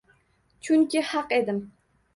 [0.67, 1.65] Chunki haq edim.